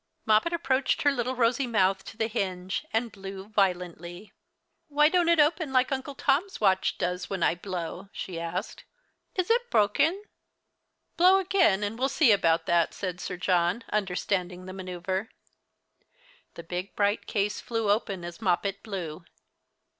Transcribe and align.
Moppet 0.25 0.51
approached 0.51 1.03
her 1.03 1.11
little 1.11 1.35
rosy 1.35 1.67
mouth 1.67 2.03
to 2.05 2.17
the 2.17 2.25
hinge 2.25 2.87
and 2.91 3.11
blew 3.11 3.47
violently. 3.49 4.33
"Why 4.87 5.09
don't 5.09 5.29
it 5.29 5.39
open 5.39 5.75
as 5.75 5.85
Uncle 5.91 6.15
Tom's 6.15 6.59
watch 6.59 6.97
does 6.97 7.29
when 7.29 7.43
I 7.43 7.53
blow?" 7.53 8.09
she 8.11 8.39
asked. 8.39 8.83
"Is 9.35 9.51
it 9.51 9.69
broken?" 9.69 10.23
"Blow 11.17 11.37
again, 11.37 11.83
and 11.83 11.99
we'll 11.99 12.09
see 12.09 12.31
about 12.31 12.65
that," 12.65 12.95
said 12.95 13.21
Sir 13.21 13.37
John, 13.37 13.83
understanding 13.91 14.65
the 14.65 14.73
manoeuvre. 14.73 15.29
The 16.55 16.63
big 16.63 16.95
bright 16.95 17.27
case 17.27 17.61
flew 17.61 17.91
open 17.91 18.25
as 18.25 18.41
Moppet 18.41 18.81
blew. 18.81 19.23